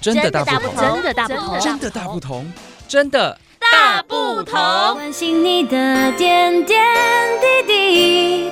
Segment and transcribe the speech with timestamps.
[0.00, 2.52] 真的大不同，真的大不同，真的大不同，
[2.86, 4.54] 真的大不同。
[4.94, 6.80] 关心你的点点
[7.66, 8.50] 滴滴，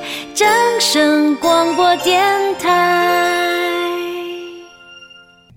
[1.40, 2.24] 广播电
[2.59, 3.87] 台。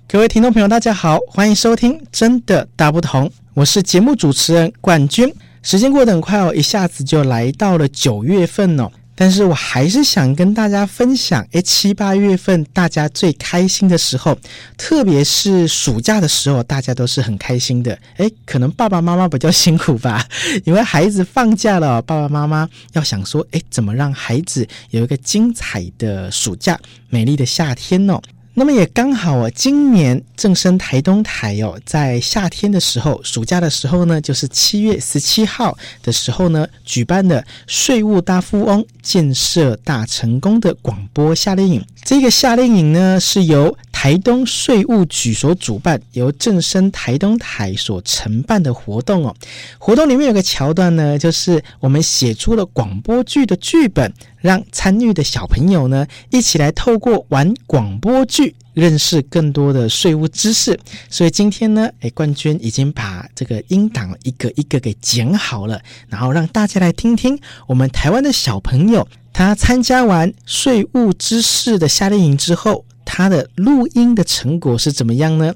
[0.07, 5.33] 各位听众朋友，大家好，欢迎收听《真的大不同》，我是节目主持人冠军。
[5.63, 8.91] 时间过得很快哦，一下子就来到了九月份哦。
[9.21, 14.33] 但是我还是想跟大家分享，诶，七八月份大家最开心的时候，
[14.77, 17.99] 特别是暑假的时候，大家都是很开心的。
[18.15, 20.25] 诶，可能爸爸妈妈比较辛苦吧，
[20.63, 26.79] 因为孩子放假了，爸爸妈妈要想说，诶，怎么让孩子有一个精彩的暑假，
[27.09, 28.21] 美丽的夏天哦。
[28.59, 41.81] 那么也刚好啊，今年正升台东台哦，在夏天的时候，暑假的时候呢，就是七月十七号的时候呢，举办的税务大富翁建设大成功的广播夏令营。
[42.03, 49.35] 这个夏令营呢，是由台东税务局所主办，由正声台东台所承办的活动哦。
[49.77, 60.79] 活动里面有个桥段呢，就是我们写出了广播剧的剧本，让参与的小朋友呢，一起来透过玩广播剧，认识更多的税务知识。
[61.09, 69.05] 所以今天呢，诶，冠军已经把这个音档一个一个给剪好了，然后让大家来听听我们台湾的小朋友。
[69.33, 75.51] 他参加完税务知识的夏令营之后，他的录音的成果是怎么样呢？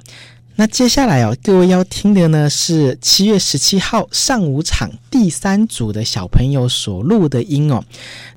[0.55, 7.83] 那接下来哦，各位要听的呢是七月十七号上午场第三组的小朋友所录的音哦。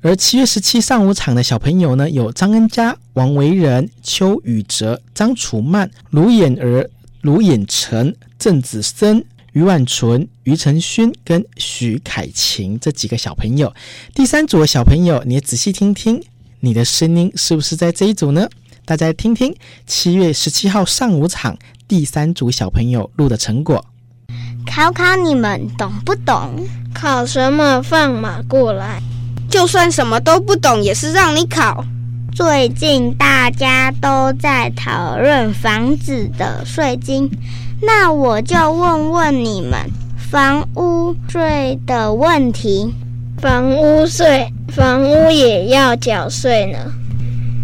[0.01, 6.87] 而七月十七上午场的小朋友呢，有张恩佳、王维仁、邱宇哲、张楚曼、卢衍儿、
[7.21, 9.25] 卢衍成、郑子森。
[9.53, 13.73] 于婉纯、于承勋跟许凯晴这几个小朋友，
[14.13, 16.21] 第三组的小朋友，你仔细听听，
[16.59, 18.47] 你的声音是不是在这一组呢？
[18.87, 19.53] 大家听听
[19.85, 21.57] 七月十七号上午场
[21.89, 23.83] 第三组小朋友录的成果。
[24.65, 26.65] 考考你们懂不懂？
[26.93, 27.81] 考什么？
[27.83, 29.01] 放马过来！
[29.49, 31.83] 就算什么都不懂，也是让你考。
[32.33, 37.29] 最近大家都在讨论房子的税金。
[37.81, 39.77] 那我就问问你们，
[40.31, 42.93] 房屋税的问题。
[43.41, 46.79] 房屋税，房屋也要缴税呢。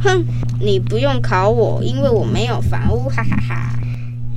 [0.03, 0.25] 哼，
[0.59, 3.79] 你不用考我，因为我没有房屋，哈哈哈哈。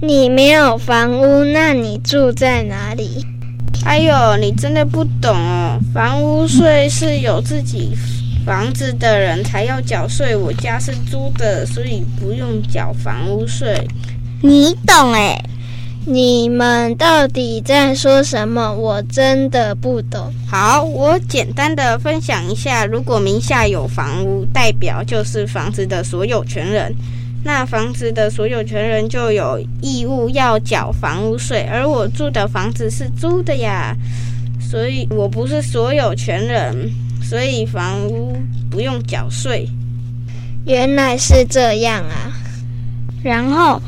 [0.00, 3.26] 你没有房屋，那你住在哪里？
[3.84, 5.78] 哎呦，你真的不懂哦。
[5.92, 7.96] 房屋税是有自己
[8.44, 13.86] 房子的人才要缴税，我家是租的，所以不用缴房屋税。
[14.42, 15.36] 你懂哎。
[16.08, 18.72] 你们到底在说什么？
[18.72, 20.32] 我真的不懂。
[20.48, 26.94] 好，我简单的分享一下：如果名下有房屋，代表就是房子的所有权人，
[27.42, 31.66] 那房子的所有权人就有义务要缴房屋税。
[31.68, 33.92] 而我住的房子是租的呀，
[34.60, 36.88] 所以我不是所有权人，
[37.20, 38.36] 所以房屋
[38.70, 39.68] 不用缴税。
[40.66, 42.30] 原来是这样啊，
[43.24, 43.82] 然后。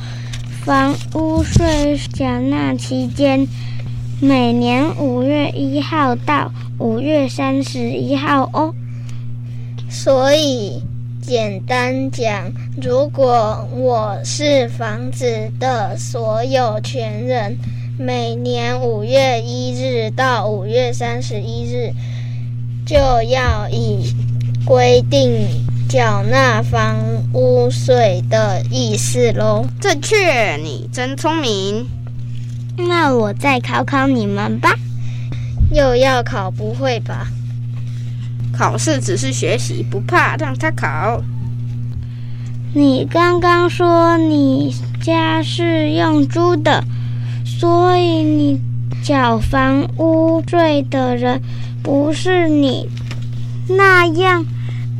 [0.68, 3.48] 房屋税缴纳期间，
[4.20, 8.74] 每年五月一号到五月三十一号哦。
[9.88, 10.82] 所以，
[11.22, 12.52] 简单讲，
[12.82, 17.56] 如果我是房子的所有权人，
[17.98, 21.94] 每年五月一日到五月三十一日，
[22.84, 24.12] 就要以
[24.66, 25.66] 规定。
[25.88, 26.98] 缴纳房
[27.32, 31.86] 屋税的意思喽，正确，你真聪明。
[32.76, 34.74] 那我再考考你们吧。
[35.72, 37.28] 又要考，不会吧？
[38.52, 41.22] 考试只是学习，不怕，让他考。
[42.74, 46.84] 你刚刚说你家是用租的，
[47.46, 48.60] 所以你
[49.02, 51.40] 缴房屋税的人
[51.82, 52.86] 不是你，
[53.68, 54.44] 那样。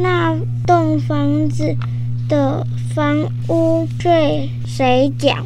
[0.01, 1.77] 那栋房子
[2.29, 2.65] 的
[2.95, 5.45] 房屋税谁缴？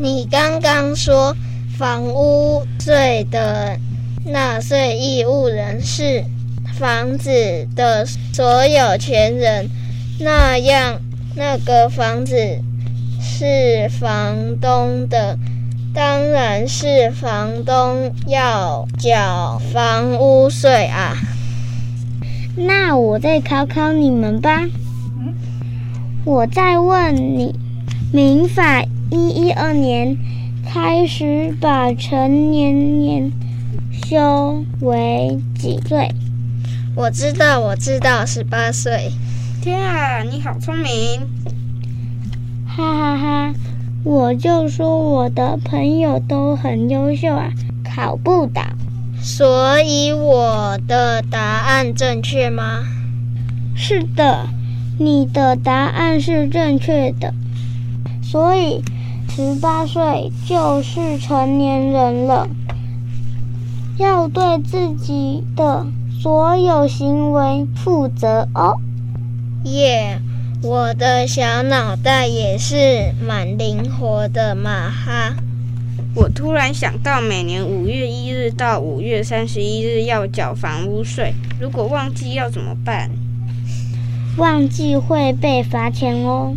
[0.00, 1.36] 你刚刚说
[1.78, 3.78] 房屋税的
[4.24, 6.24] 纳税义务人是
[6.76, 7.30] 房子
[7.76, 9.70] 的所有权人，
[10.18, 11.00] 那样
[11.36, 12.34] 那个房子
[13.20, 15.38] 是房东的，
[15.94, 21.16] 当然是房东要缴房屋税啊。
[22.56, 24.62] 那我再考考你们吧。
[26.24, 27.54] 我再问你，
[28.12, 30.16] 民法一一二年
[30.64, 33.30] 开始把成年年
[33.92, 36.08] 修为几岁？
[36.94, 39.12] 我知道，我知道，十八岁。
[39.60, 41.20] 天啊，你好聪明！
[42.66, 43.54] 哈哈哈，
[44.02, 47.52] 我就说我的朋友都很优秀啊，
[47.84, 48.62] 考不倒。
[49.20, 52.84] 所以我的答案正确吗？
[53.74, 54.48] 是的，
[54.98, 57.34] 你的答案是正确的。
[58.22, 58.82] 所以
[59.28, 62.48] 十八岁就是成年人了，
[63.98, 65.86] 要对自己的
[66.22, 68.78] 所有行为负责哦。
[69.64, 75.34] 耶，yeah, 我的小脑袋也是蛮灵活的嘛哈。
[76.16, 83.10] 我突然想到，每年五月一日到五月三十一日要缴房屋税，如果忘记要怎么办？
[84.38, 86.54] 忘记会被罚钱哦。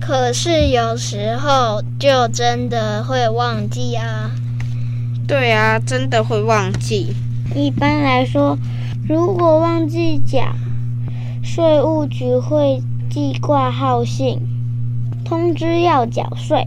[0.00, 4.30] 可是有时候就真的会忘记啊。
[5.28, 7.14] 对啊，真的会忘记。
[7.54, 8.56] 一般来说，
[9.06, 10.56] 如果忘记缴，
[11.42, 14.40] 税务局会寄挂号信
[15.26, 16.66] 通知要缴税。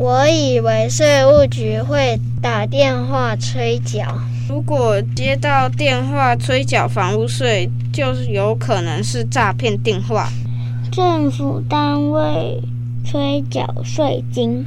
[0.00, 4.00] 我以为税务局会打电话催缴。
[4.48, 10.30] 如果接到电话催缴房屋税，就有可能是诈骗电话。
[10.90, 12.58] 政府单位
[13.04, 14.64] 催缴税金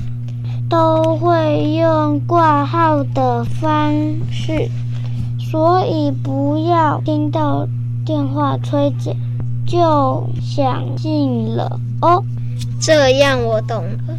[0.70, 3.92] 都会用挂号的方
[4.32, 4.70] 式，
[5.40, 7.68] 所以不要听到
[8.06, 9.12] 电话催缴
[9.66, 12.24] 就想信了哦。
[12.80, 14.16] 这样我懂了。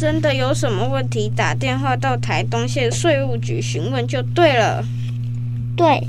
[0.00, 4.82] 真的有什么问题，打电话到台东县税务局询问就对了。
[5.76, 6.02] 对，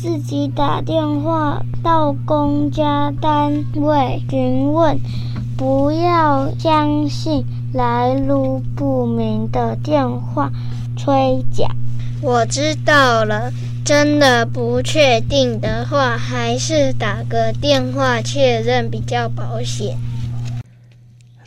[0.00, 4.98] 自己打电话到公家单位询问，
[5.54, 7.44] 不要相信
[7.74, 10.50] 来路不明的电话
[10.96, 11.66] 催缴。
[12.22, 13.52] 我知道了，
[13.84, 19.98] 真的不确定的话，还是打个电话确认比较保险。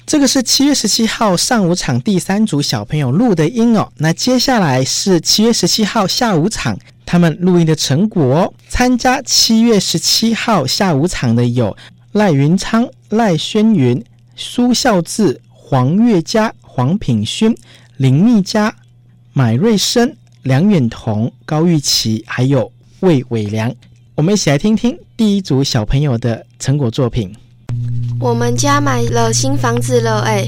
[0.10, 3.88] 这个是七月十七号上午场第三组小朋友录的音哦。
[3.98, 6.76] 那接下来是七月十七号下午场
[7.06, 8.54] 他们录音的成果哦。
[8.68, 11.78] 参加七月十七号下午场的有
[12.14, 14.04] 赖云昌、赖轩云、
[14.36, 17.56] 苏孝志、黄月嘉、黄品勋、
[17.98, 18.76] 林密嘉、
[19.34, 20.12] 买瑞生、
[20.42, 22.72] 梁远彤、高玉琪，还有
[23.02, 23.72] 魏伟良。
[24.16, 27.32] 我们一起来听听第一组小朋友的成果作品。
[28.20, 30.46] 我们家买了新房子了，哎，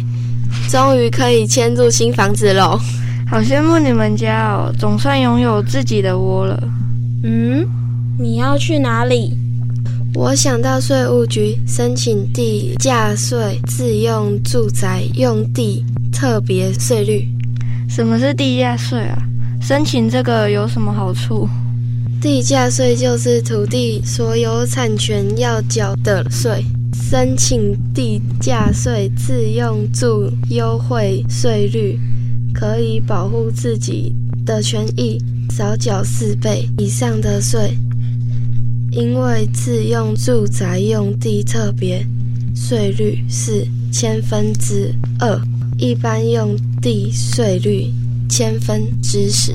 [0.70, 2.80] 终于可以迁入新房子喽！
[3.30, 6.62] 好羡慕你们家哦，总算拥有自己的窝了。
[7.24, 7.66] 嗯，
[8.20, 9.38] 你要去哪里？
[10.14, 17.26] 我想到税务局申请地价税自用住宅用地特别税率。
[17.88, 19.18] 什么是地价税啊？
[19.62, 21.48] 申请这个有什么好处？
[22.20, 26.66] 地价税就是土地所有产权要缴的税。
[26.94, 32.00] 申请地价税自用住优惠税率，
[32.54, 34.16] 可以保护自己
[34.46, 37.78] 的权益，少缴四倍以上的税。
[38.92, 42.06] 因为自用住宅用地特别
[42.54, 45.42] 税率是千分之二，
[45.78, 47.90] 一般用地税率
[48.30, 49.54] 千分之十。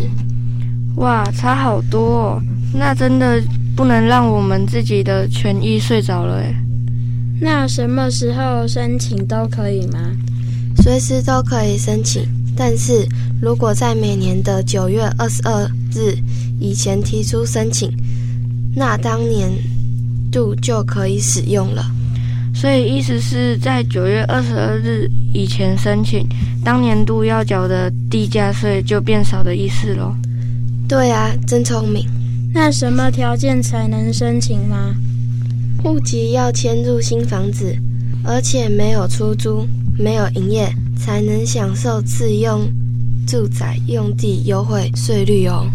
[0.97, 2.43] 哇，差好多哦！
[2.73, 3.39] 那真的
[3.77, 6.55] 不能让我们自己的权益睡着了诶。
[7.41, 9.99] 那什么时候申请都可以吗？
[10.83, 12.23] 随时都可以申请，
[12.57, 13.07] 但是
[13.41, 15.65] 如果在每年的九月二十二
[15.95, 16.17] 日
[16.61, 17.91] 以前提出申请，
[18.75, 19.51] 那当年
[20.31, 21.85] 度就可以使用了。
[22.55, 26.27] 所以意思是在九月二十二日以前申请，
[26.65, 30.15] 当年度要缴的地价税就变少的意思喽？
[30.89, 32.07] 对啊，真聪明。
[32.55, 34.95] 那什么条件才能申请吗？
[35.83, 37.77] 户籍要迁入新房子，
[38.25, 39.67] 而且没有出租、
[39.99, 40.69] 没有营业，
[40.99, 42.69] 才能享受自用
[43.27, 45.67] 住宅用地优惠税率哦。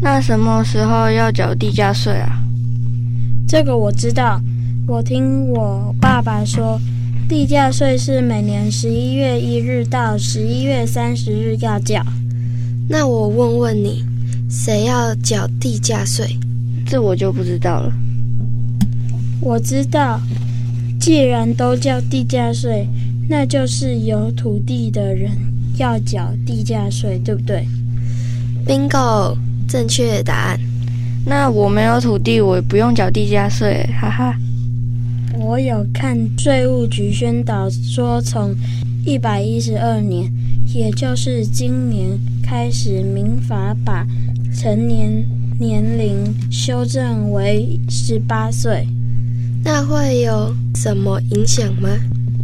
[0.00, 2.42] 那什么时候要缴地价税啊？
[3.46, 4.40] 这个我知道，
[4.86, 6.80] 我听我爸爸说，
[7.28, 12.04] 地价税是每年十一月一日到十一月三十日要缴。
[12.88, 14.04] 那我问问你，
[14.50, 16.36] 谁要缴地价税？
[16.84, 17.92] 这我就不知道了。
[19.44, 20.20] 我知道，
[21.00, 22.86] 既然都叫地价税，
[23.28, 25.32] 那就是有土地的人
[25.76, 27.66] 要缴地价税，对不对
[28.64, 29.36] ？Bingo，
[29.68, 30.60] 正确答案。
[31.26, 34.34] 那我没有土地，我也不用缴地价税，哈哈。
[35.36, 38.54] 我有看税务局宣导说，从
[39.04, 40.32] 一百一十二年，
[40.72, 44.06] 也就是今年开始，民法把
[44.54, 45.26] 成年
[45.58, 48.86] 年龄修正为十八岁。
[49.64, 51.88] 那会有什么影响吗？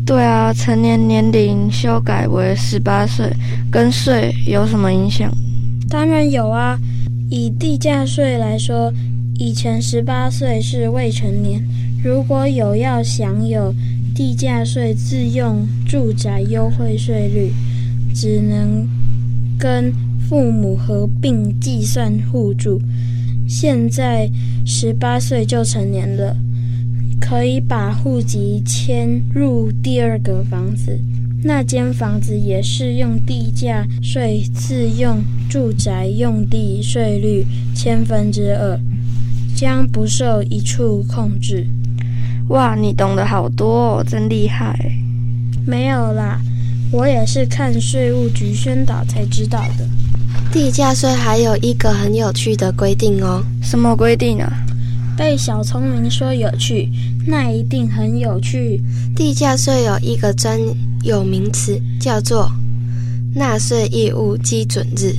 [0.06, 3.30] 对啊，成年年龄修改为十八岁，
[3.70, 5.30] 跟税有什么影响？
[5.88, 6.78] 当然有啊。
[7.30, 8.90] 以地价税来说，
[9.34, 11.62] 以前十八岁是未成年，
[12.02, 13.75] 如果有要享有
[14.14, 17.52] 地价税自用住宅优惠税率，
[18.14, 18.88] 只能
[19.58, 19.92] 跟
[20.28, 22.80] 父母合并计算互助。
[23.46, 24.30] 现在
[24.64, 26.34] 十八岁就成年了。
[27.28, 30.99] 可以把户籍迁入第二个房子，
[31.44, 37.44] 那间房子也是用地价税自用住宅用地税率
[37.75, 38.80] 千分之二，
[39.54, 41.66] 将不受一处控制。
[42.49, 44.75] 哇，你懂得好多哦，真厉害！
[45.66, 46.40] 没有啦，
[46.90, 49.87] 我也是看税务局宣导才知道的。
[50.50, 54.64] 地价税还有一个很有趣的规定哦，什么规定啊？
[55.18, 56.88] 被小聪明说有趣，
[57.26, 58.80] 那一定很有趣。
[59.16, 60.56] 地价税有一个专
[61.02, 62.48] 有名词，叫做
[63.34, 65.12] 纳税义务基准日。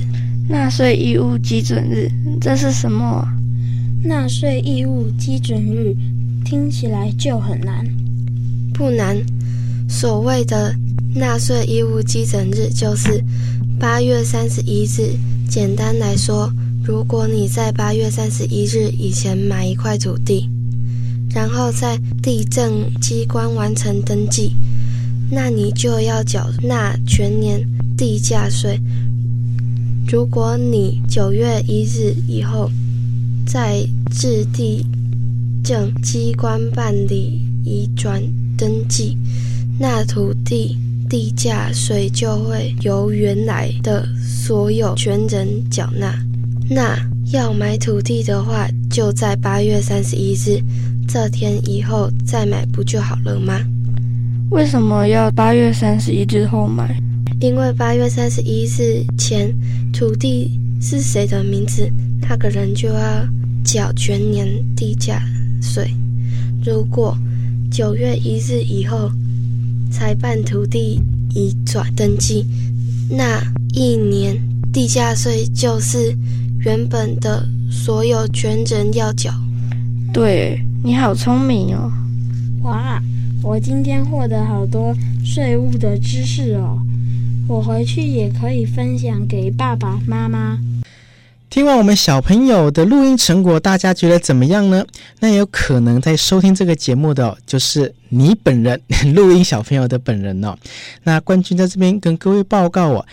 [0.48, 3.28] 纳税义务基准日，这是什么？
[4.02, 5.94] 纳税义务基准日
[6.46, 7.86] 听起来就很难。
[8.72, 9.22] 不难，
[9.86, 10.74] 所谓的
[11.14, 13.22] 纳税义务基准日就是
[13.78, 15.14] 八月三十一日。
[15.46, 16.50] 简单来说。
[16.82, 20.48] 如果你在八月三十一日以前买一块土地，
[21.32, 24.52] 然后在地政机关完成登记，
[25.30, 27.60] 那你就要缴纳全年
[27.96, 28.80] 地价税。
[30.08, 32.70] 如果你九月一日以后
[33.46, 34.84] 在至地
[35.62, 38.22] 政机关办理移转
[38.56, 39.16] 登记，
[39.78, 40.76] 那土地
[41.08, 46.18] 地价税就会由原来的所有权人缴纳。
[46.72, 46.96] 那
[47.32, 50.62] 要买土地的话，就在八月三十一日
[51.08, 53.60] 这天以后再买不就好了吗？
[54.50, 56.96] 为什么要八月三十一日后买？
[57.40, 59.52] 因为八月三十一日前
[59.92, 63.26] 土地是谁的名字，那个人就要
[63.64, 64.46] 缴全年
[64.76, 65.20] 地价
[65.60, 65.90] 税。
[66.64, 67.18] 如果
[67.68, 69.10] 九月一日以后
[69.90, 71.02] 才办土地
[71.34, 72.46] 移转登记，
[73.10, 74.40] 那一年
[74.72, 76.16] 地价税就是。
[76.62, 79.30] 原本的所有权人要缴。
[80.12, 81.90] 对，你好聪明哦！
[82.62, 83.00] 哇，
[83.42, 86.78] 我今天获得好多税务的知识哦，
[87.48, 90.58] 我回去也可以分享给爸爸妈妈。
[91.48, 94.84] 听完我们小朋友的录音成果，大家觉得怎么样呢？
[95.20, 98.78] 那也有可能在收听这个节目的哦，就是你本人，
[99.14, 100.54] 录音小朋友的本人哦。
[101.04, 103.06] 那冠军在这边跟各位报告哦。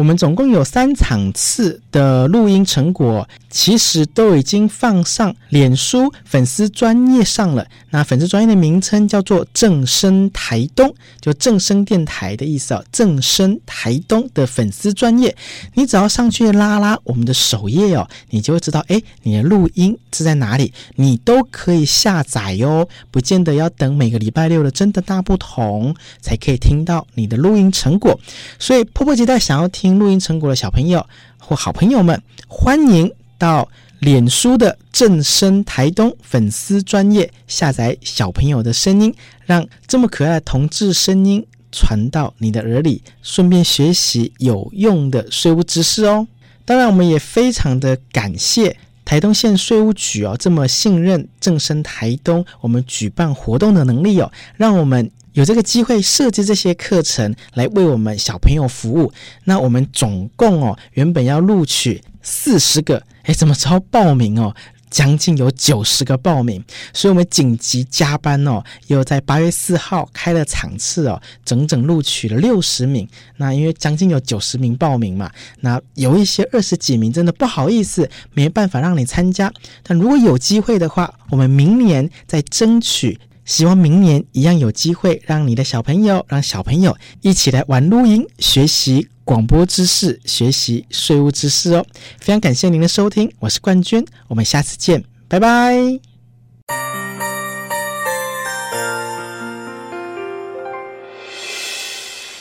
[0.00, 7.66] 我们总共有三场次的录音成果，其实都已经放上脸书粉丝专业上了。
[7.90, 12.84] 那粉丝专业的名称叫做正声台东，就正声电台的意思哦。
[12.90, 15.36] 正声台东的粉丝专业，
[15.74, 22.88] 你只要上去拉拉我们的首页哦，你就会知道，哎，你的录音是在哪里，你都可以下载哟。
[23.10, 28.18] 不见得要等每个礼拜六的真的大不同才可以听到你的录音成果，
[28.58, 29.90] 所以迫不及待想要听。
[30.00, 31.04] 录音成果的小朋友
[31.36, 33.68] 或好朋友们，欢迎到
[33.98, 39.14] 脸书的正声台东粉丝专业下载小朋友的声音，
[39.46, 41.42] 让这么可爱的同志声音
[41.72, 46.28] 传到你的耳里，顺便学习有用的税务知识哦。
[46.66, 55.10] 当然，我们也非常的感谢台东县税务局哦，这么信任正声台东我们举办活动的能力哦，让我们。
[55.34, 59.12] 有这个机会设计这些课程来为我们小朋友服务，
[59.44, 64.52] 那我们总共哦，原本要录取四十个，哎，怎么超报名哦？
[64.90, 73.08] 将近有九十个报名，所以我们紧急加班哦，又在八月四号开了场次哦，整整录取了六十名。
[73.36, 75.30] 那因为将近有九十名报名嘛，
[75.60, 79.52] 那有一些二十几名真的不好意思，没办法让你参加。
[79.82, 83.18] 但如果有机会的话，我们明年再争取。
[83.46, 91.86] 希望明年一样有机会，让你的小朋友，让小朋友一起来玩录音，学习广播知识，学习税务知识哦。
[92.18, 96.00] 非常感谢您的收听，我是冠军，我们下次见，拜拜。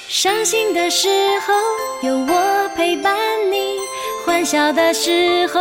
[0.08, 1.08] 伤心的时
[1.46, 3.16] 候有我陪伴
[3.52, 3.78] 你，
[4.26, 5.60] 欢笑的时候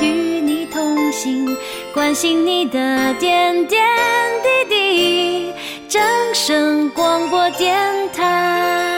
[0.00, 0.08] 与
[0.40, 1.56] 你同行。
[1.94, 3.80] 关心你的点点
[4.42, 5.52] 滴滴，
[5.88, 6.02] 正
[6.34, 7.78] 声广播电
[8.12, 8.97] 台。